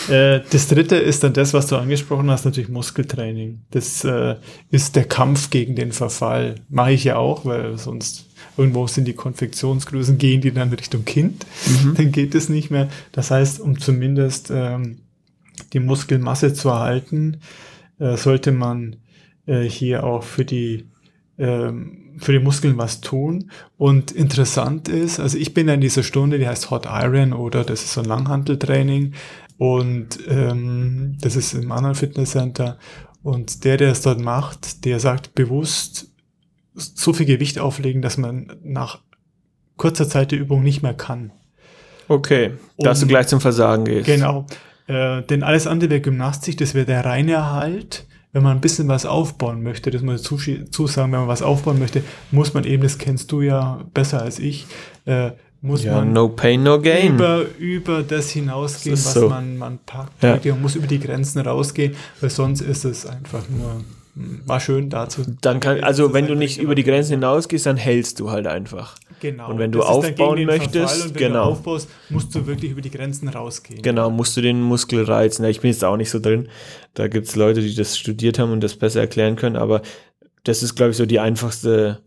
[0.09, 3.61] Äh, das dritte ist dann das, was du angesprochen hast, natürlich Muskeltraining.
[3.71, 4.37] Das äh,
[4.71, 6.57] ist der Kampf gegen den Verfall.
[6.69, 11.47] Mache ich ja auch, weil sonst irgendwo sind die Konfektionsgrößen, gehen die dann Richtung Kind.
[11.97, 12.88] Dann geht es nicht mehr.
[13.12, 14.99] Das heißt, um zumindest ähm,
[15.73, 17.41] die Muskelmasse zu erhalten,
[17.99, 18.97] äh, sollte man
[19.47, 20.87] äh, hier auch für die
[21.38, 23.51] ähm, für die Muskeln was tun.
[23.79, 27.83] Und interessant ist, also ich bin in dieser Stunde, die heißt Hot Iron oder das
[27.83, 29.15] ist so ein Langhanteltraining
[29.59, 32.79] und ähm, das ist im anderen Fitnesscenter
[33.23, 36.09] und der, der es dort macht, der sagt bewusst
[36.75, 39.01] so viel Gewicht auflegen, dass man nach
[39.77, 41.33] kurzer Zeit der Übung nicht mehr kann.
[42.09, 42.53] Okay.
[42.79, 44.07] Dass du gleich zum Versagen gehst.
[44.07, 44.47] Genau.
[44.87, 48.07] Äh, denn alles andere wäre Gymnastik, das wäre der reine Erhalt.
[48.33, 51.79] Wenn man ein bisschen was aufbauen möchte, das muss ich zusagen, wenn man was aufbauen
[51.79, 54.67] möchte, muss man eben, das kennst du ja besser als ich,
[55.05, 57.14] äh, muss Ja, man no pain, no gain.
[57.14, 59.29] über, über das hinausgehen, Das was so.
[59.29, 60.22] man, man packt.
[60.22, 60.38] Ja.
[60.53, 63.83] Man muss über die Grenzen rausgehen, weil sonst ist es einfach nur,
[64.16, 65.22] hm, war schön dazu.
[65.40, 68.96] Dann kann, also wenn du nicht über die Grenzen hinausgehst, dann hältst du halt einfach.
[69.20, 69.51] Genau.
[69.51, 71.44] Und wenn du aufbauen möchtest, genau.
[71.44, 73.81] du aufbaust, musst du wirklich über die Grenzen rausgehen.
[73.81, 75.44] Genau, musst du den Muskel reizen.
[75.44, 76.48] Ich bin jetzt auch nicht so drin.
[76.94, 79.83] Da gibt es Leute, die das studiert haben und das besser erklären können, aber
[80.42, 82.01] das ist, glaube ich, so die einfachste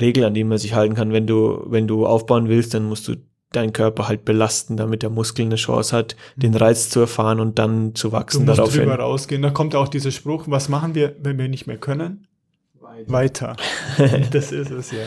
[0.00, 1.12] Regel, an die man sich halten kann.
[1.12, 3.16] Wenn du, wenn du aufbauen willst, dann musst du
[3.52, 7.58] deinen Körper halt belasten, damit der Muskel eine Chance hat, den Reiz zu erfahren und
[7.58, 8.40] dann zu wachsen.
[8.40, 8.80] Du musst daraufhin.
[8.80, 9.42] drüber rausgehen.
[9.42, 12.26] Da kommt auch dieser Spruch, was machen wir, wenn wir nicht mehr können?
[13.06, 13.56] Weiter.
[14.30, 14.98] das ist es, ja.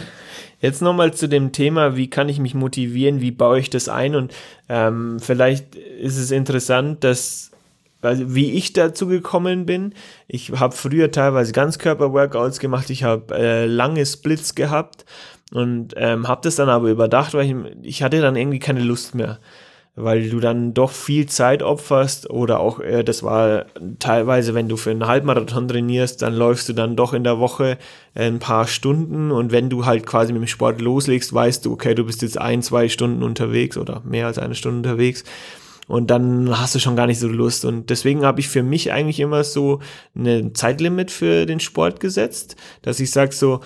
[0.60, 4.16] Jetzt nochmal zu dem Thema, wie kann ich mich motivieren, wie baue ich das ein
[4.16, 4.34] und
[4.68, 7.52] ähm, vielleicht ist es interessant, dass
[8.02, 9.94] also wie ich dazu gekommen bin.
[10.28, 15.06] Ich habe früher teilweise Ganzkörper-Workouts gemacht, ich habe äh, lange Splits gehabt
[15.54, 19.16] und ähm, habe das dann aber überdacht, weil ich, ich hatte dann irgendwie keine Lust
[19.16, 19.40] mehr
[19.98, 23.66] weil du dann doch viel Zeit opferst oder auch, äh, das war
[23.98, 27.80] teilweise, wenn du für einen Halbmarathon trainierst, dann läufst du dann doch in der Woche
[28.14, 31.74] äh, ein paar Stunden und wenn du halt quasi mit dem Sport loslegst, weißt du,
[31.74, 35.24] okay, du bist jetzt ein, zwei Stunden unterwegs oder mehr als eine Stunde unterwegs
[35.88, 38.92] und dann hast du schon gar nicht so Lust und deswegen habe ich für mich
[38.92, 39.80] eigentlich immer so
[40.16, 43.62] eine Zeitlimit für den Sport gesetzt, dass ich sage so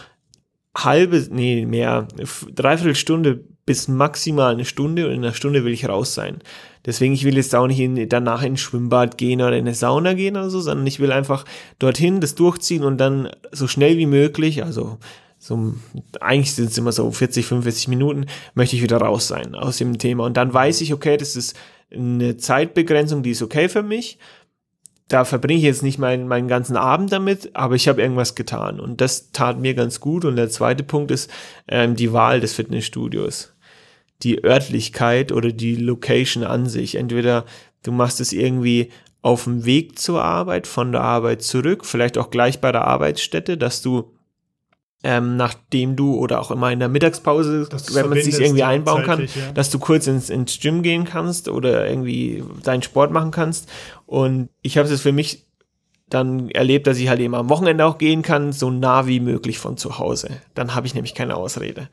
[0.76, 2.08] halbe, nee, mehr,
[2.54, 6.40] dreiviertel Stunde bis maximal eine Stunde und in einer Stunde will ich raus sein.
[6.86, 10.14] Deswegen, ich will jetzt auch nicht in, danach ins Schwimmbad gehen oder in eine Sauna
[10.14, 11.46] gehen oder so, sondern ich will einfach
[11.78, 14.98] dorthin das durchziehen und dann so schnell wie möglich, also
[15.38, 15.74] so,
[16.20, 19.98] eigentlich sind es immer so 40, 45 Minuten, möchte ich wieder raus sein aus dem
[19.98, 20.26] Thema.
[20.26, 21.56] Und dann weiß ich, okay, das ist
[21.94, 24.18] eine Zeitbegrenzung, die ist okay für mich
[25.12, 28.80] da verbringe ich jetzt nicht meinen, meinen ganzen Abend damit, aber ich habe irgendwas getan.
[28.80, 30.24] Und das tat mir ganz gut.
[30.24, 31.30] Und der zweite Punkt ist
[31.68, 33.54] ähm, die Wahl des Fitnessstudios.
[34.24, 36.96] Die Örtlichkeit oder die Location an sich.
[36.96, 37.46] Entweder
[37.84, 38.90] du machst es irgendwie
[39.22, 43.58] auf dem Weg zur Arbeit, von der Arbeit zurück, vielleicht auch gleich bei der Arbeitsstätte,
[43.58, 44.14] dass du
[45.04, 49.04] ähm, nachdem du oder auch immer in der Mittagspause, wenn man es sich irgendwie einbauen
[49.04, 49.52] kann, ja.
[49.54, 53.70] dass du kurz ins, ins Gym gehen kannst oder irgendwie deinen Sport machen kannst.
[54.06, 55.48] Und ich habe es für mich
[56.10, 59.58] dann erlebt, dass ich halt eben am Wochenende auch gehen kann, so nah wie möglich
[59.58, 60.30] von zu Hause.
[60.54, 61.90] Dann habe ich nämlich keine Ausrede.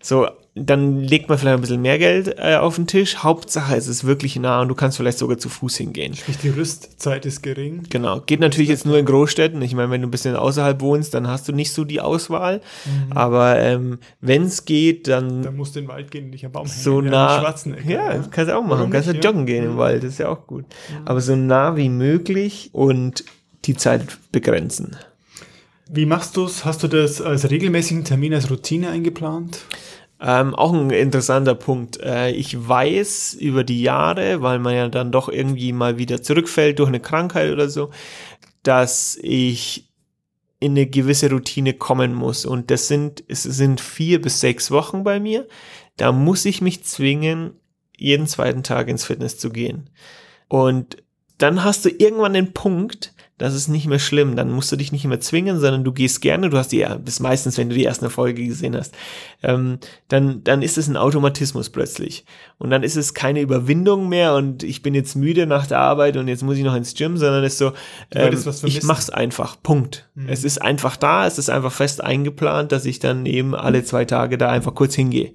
[0.00, 3.18] So, dann legt man vielleicht ein bisschen mehr Geld äh, auf den Tisch.
[3.18, 6.14] Hauptsache, es ist wirklich nah und du kannst vielleicht sogar zu Fuß hingehen.
[6.14, 7.84] Sprich, die Rüstzeit ist gering.
[7.88, 8.20] Genau.
[8.20, 9.62] Geht natürlich jetzt nur in Großstädten.
[9.62, 12.60] Ich meine, wenn du ein bisschen außerhalb wohnst, dann hast du nicht so die Auswahl.
[12.84, 13.12] Mhm.
[13.12, 15.42] Aber ähm, wenn es geht, dann.
[15.42, 16.82] Dann musst du in den Wald gehen und nicht am Baum hängen.
[16.82, 17.42] So nah.
[17.88, 18.90] Ja, das kannst du auch machen.
[18.90, 19.20] kannst du ja?
[19.20, 19.78] joggen gehen im mhm.
[19.78, 20.02] Wald.
[20.02, 20.64] Das ist ja auch gut.
[20.64, 21.06] Mhm.
[21.06, 23.24] Aber so nah wie möglich und
[23.64, 24.96] die Zeit begrenzen.
[25.88, 26.66] Wie machst du es?
[26.66, 29.60] Hast du das als regelmäßigen Termin, als Routine eingeplant?
[30.24, 32.00] Ähm, auch ein interessanter Punkt.
[32.00, 36.78] Äh, ich weiß über die Jahre, weil man ja dann doch irgendwie mal wieder zurückfällt
[36.78, 37.90] durch eine Krankheit oder so,
[38.62, 39.92] dass ich
[40.60, 42.46] in eine gewisse Routine kommen muss.
[42.46, 45.48] Und das sind, es sind vier bis sechs Wochen bei mir.
[45.96, 47.54] Da muss ich mich zwingen,
[47.96, 49.90] jeden zweiten Tag ins Fitness zu gehen.
[50.46, 50.98] Und
[51.38, 53.11] dann hast du irgendwann den Punkt,
[53.42, 54.36] das ist nicht mehr schlimm.
[54.36, 56.48] Dann musst du dich nicht mehr zwingen, sondern du gehst gerne.
[56.48, 58.94] Du hast die, bis meistens, wenn du die erste Folge gesehen hast,
[59.42, 62.24] ähm, dann, dann ist es ein Automatismus plötzlich.
[62.58, 66.16] Und dann ist es keine Überwindung mehr und ich bin jetzt müde nach der Arbeit
[66.16, 67.72] und jetzt muss ich noch ins Gym, sondern es ist so,
[68.12, 69.60] ähm, ich mach's einfach.
[69.60, 70.08] Punkt.
[70.14, 70.28] Mhm.
[70.28, 74.04] Es ist einfach da, es ist einfach fest eingeplant, dass ich dann eben alle zwei
[74.04, 75.32] Tage da einfach kurz hingehe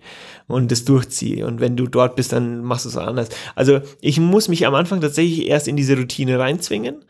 [0.48, 1.46] und das durchziehe.
[1.46, 3.28] Und wenn du dort bist, dann machst du es anders.
[3.54, 7.04] Also ich muss mich am Anfang tatsächlich erst in diese Routine reinzwingen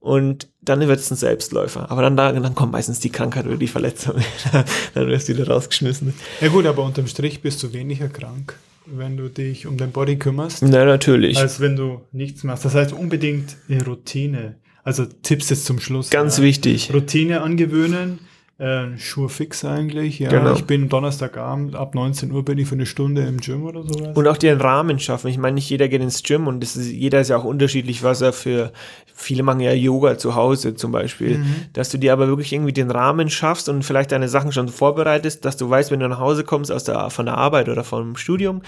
[0.00, 1.90] und dann wird es ein Selbstläufer.
[1.90, 4.16] Aber dann, dann kommt meistens die Krankheit oder die Verletzung.
[4.94, 6.14] dann wirst du wieder rausgeschmissen.
[6.40, 8.54] Ja gut, aber unterm Strich bist du weniger krank,
[8.86, 10.62] wenn du dich um dein Body kümmerst.
[10.62, 11.38] Na, natürlich.
[11.38, 12.64] Als wenn du nichts machst.
[12.64, 14.56] Das heißt unbedingt eine Routine.
[14.84, 16.10] Also Tipps jetzt zum Schluss.
[16.10, 16.44] Ganz ja.
[16.44, 16.92] wichtig.
[16.94, 18.20] Routine angewöhnen
[18.58, 20.30] äh, Schuhe fix eigentlich, ja.
[20.30, 20.52] Genau.
[20.52, 24.16] Ich bin Donnerstagabend, ab 19 Uhr bin ich für eine Stunde im Gym oder sowas.
[24.16, 25.28] Und auch den Rahmen schaffen.
[25.28, 28.20] Ich meine, nicht jeder geht ins Gym und ist, jeder ist ja auch unterschiedlich, was
[28.20, 28.72] er für,
[29.14, 31.54] viele machen ja Yoga zu Hause zum Beispiel, mhm.
[31.72, 35.44] dass du dir aber wirklich irgendwie den Rahmen schaffst und vielleicht deine Sachen schon vorbereitest,
[35.44, 38.16] dass du weißt, wenn du nach Hause kommst aus der, von der Arbeit oder vom
[38.16, 38.62] Studium,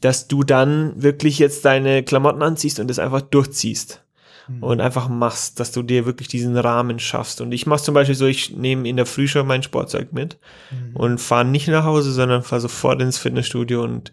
[0.00, 4.02] dass du dann wirklich jetzt deine Klamotten anziehst und das einfach durchziehst
[4.48, 4.62] mhm.
[4.62, 7.40] und einfach machst, dass du dir wirklich diesen Rahmen schaffst.
[7.40, 10.38] Und ich mache zum Beispiel so, ich nehme in der Früh schon mein Sportzeug mit
[10.70, 10.96] mhm.
[10.96, 14.12] und fahre nicht nach Hause, sondern fahre sofort ins Fitnessstudio und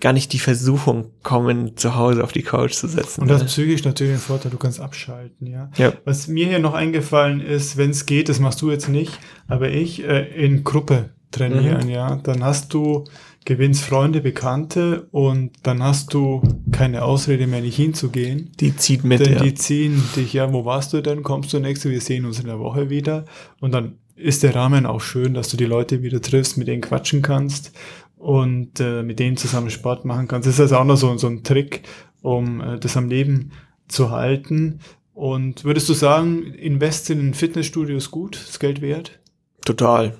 [0.00, 3.22] gar nicht die Versuchung kommen, zu Hause auf die Couch zu setzen.
[3.22, 3.48] Und das ne?
[3.48, 5.70] psychisch natürlich ein Vorteil, du kannst abschalten, ja.
[5.76, 5.92] ja.
[6.04, 9.18] Was mir hier noch eingefallen ist, wenn es geht, das machst du jetzt nicht,
[9.48, 11.90] aber ich äh, in Gruppe trainieren, mhm.
[11.90, 13.04] ja, dann hast du
[13.44, 18.50] gewinnst Freunde, Bekannte und dann hast du keine Ausrede mehr, nicht hinzugehen.
[18.60, 19.42] Die zieht mit, Denn ja.
[19.42, 21.22] Die ziehen dich, ja, wo warst du denn?
[21.22, 21.90] Kommst du nächste?
[21.90, 23.24] Wir sehen uns in der Woche wieder.
[23.60, 26.82] Und dann ist der Rahmen auch schön, dass du die Leute wieder triffst, mit denen
[26.82, 27.72] quatschen kannst
[28.16, 30.48] und äh, mit denen zusammen Sport machen kannst.
[30.48, 31.82] Das ist also auch noch so, so ein Trick,
[32.22, 33.52] um äh, das am Leben
[33.86, 34.80] zu halten.
[35.14, 39.20] Und würdest du sagen, Invest in ein Fitnessstudio ist gut, ist Geld wert?
[39.64, 40.16] Total,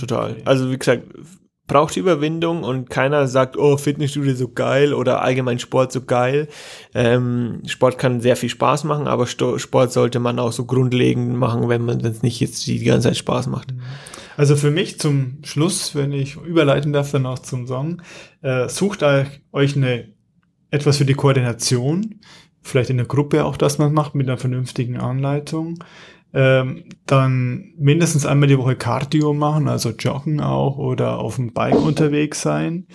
[0.00, 0.36] total.
[0.44, 1.04] Also wie gesagt,
[1.70, 6.48] braucht Überwindung und keiner sagt, oh, Fitnessstudio so geil oder allgemein Sport so geil.
[6.94, 11.36] Ähm, Sport kann sehr viel Spaß machen, aber Sto Sport sollte man auch so grundlegend
[11.36, 13.72] machen, wenn man es nicht jetzt die ganze Zeit Spaß macht.
[14.36, 18.02] Also für mich zum Schluss, wenn ich überleiten darf, dann auch zum Song,
[18.42, 19.04] äh, sucht
[19.52, 20.08] euch eine
[20.72, 22.16] etwas für die Koordination,
[22.62, 25.84] vielleicht in der Gruppe auch, dass man macht mit einer vernünftigen Anleitung
[26.32, 31.80] ähm, dann mindestens einmal die Woche Cardio machen, also joggen auch oder auf dem Bike
[31.84, 32.86] unterwegs sein.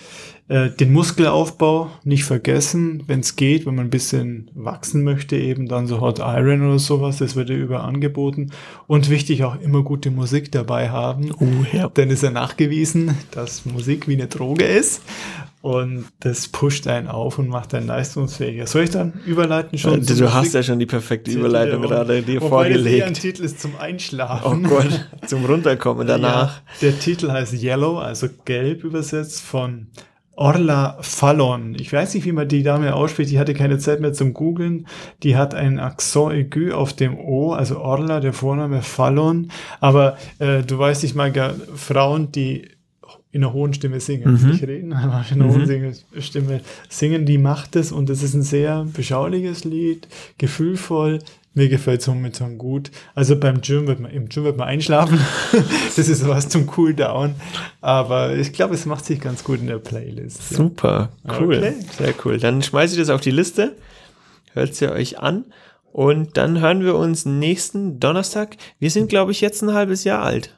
[0.48, 5.66] Äh, den Muskelaufbau nicht vergessen, wenn es geht, wenn man ein bisschen wachsen möchte, eben
[5.66, 8.52] dann so Hot Iron oder sowas, das wird ja über angeboten.
[8.86, 11.88] Und wichtig auch immer gute Musik dabei haben, uh, ja.
[11.88, 15.02] denn ist ja nachgewiesen, dass Musik wie eine Droge ist.
[15.62, 18.66] Und das pusht einen auf und macht einen leistungsfähiger.
[18.66, 20.04] Soll ich dann überleiten schon?
[20.04, 23.06] Du, du hast ja schon die perfekte Überleitung gerade dir vorgelegt.
[23.06, 24.64] Der Titel ist zum Einschlafen.
[24.64, 26.58] Oh Gott, zum Runterkommen danach.
[26.58, 29.88] Ja, der Titel heißt Yellow, also gelb übersetzt von
[30.36, 31.74] Orla Fallon.
[31.80, 33.30] Ich weiß nicht, wie man die Dame ausspricht.
[33.30, 34.86] Die hatte keine Zeit mehr zum Googlen.
[35.22, 39.50] Die hat ein Accent aigu auf dem O, also Orla, der Vorname Fallon.
[39.80, 42.68] Aber äh, du weißt, ich meine, Frauen, die
[43.36, 44.40] in einer hohen Stimme singen.
[44.40, 44.50] Mhm.
[44.50, 45.68] Nicht reden, aber in einer mhm.
[45.68, 51.18] hohen Stimme singen, die macht es und es ist ein sehr beschauliches Lied, gefühlvoll.
[51.52, 52.90] Mir gefällt es momentan gut.
[53.14, 55.18] Also beim Gym wird man, im Gym wird man einschlafen.
[55.96, 57.34] das ist was zum Cooldown.
[57.80, 60.50] Aber ich glaube, es macht sich ganz gut in der Playlist.
[60.50, 61.58] Super, cool.
[61.58, 61.74] Okay.
[61.96, 62.38] Sehr cool.
[62.38, 63.74] Dann schmeiße ich das auf die Liste.
[64.52, 65.44] Hört sie euch an.
[65.92, 68.56] Und dann hören wir uns nächsten Donnerstag.
[68.78, 70.55] Wir sind, glaube ich, jetzt ein halbes Jahr alt.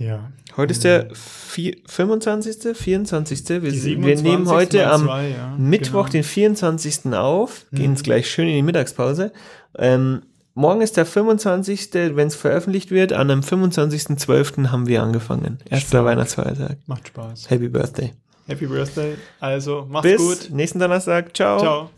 [0.00, 0.32] Ja.
[0.56, 3.48] Heute ist der 25., 24.
[3.48, 6.12] Wir, wir nehmen heute am zwei, ja, Mittwoch, genau.
[6.12, 7.12] den 24.
[7.12, 7.92] auf, gehen mhm.
[7.92, 9.30] jetzt gleich schön in die Mittagspause.
[9.76, 10.22] Ähm,
[10.54, 13.12] morgen ist der 25., wenn es veröffentlicht wird.
[13.12, 14.68] An dem 25.12.
[14.68, 15.58] haben wir angefangen.
[15.68, 16.78] Erster Weihnachtsfeiertag.
[16.86, 17.50] Macht Spaß.
[17.50, 18.14] Happy Birthday.
[18.46, 19.16] Happy Birthday.
[19.38, 20.38] Also, macht's Bis gut.
[20.38, 21.36] Bis nächsten Donnerstag.
[21.36, 21.58] Ciao.
[21.58, 21.90] Ciao.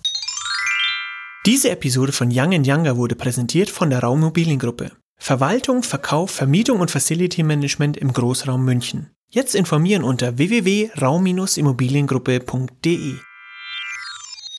[1.47, 4.91] Diese Episode von Young Younger wurde präsentiert von der Raummobiliengruppe.
[5.23, 9.11] Verwaltung, Verkauf, Vermietung und Facility Management im Großraum München.
[9.31, 13.15] Jetzt informieren unter www.raum-immobiliengruppe.de.